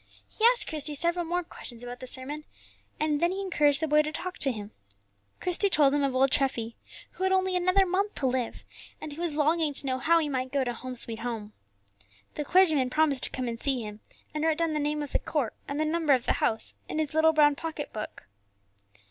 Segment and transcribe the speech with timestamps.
[0.27, 2.43] He asked Christie several more questions about the sermon,
[2.99, 4.71] and then he encouraged the boy to talk to him.
[5.39, 6.73] Christie told him of old Treffy,
[7.11, 8.65] who had only another month to live,
[8.99, 11.53] and who was longing to know how he might go to "Home, sweet Home."
[12.33, 13.99] The clergyman promised to come and see him,
[14.33, 16.97] and wrote down the name of the court and the number of the house in
[16.97, 18.25] his little brown pocket book.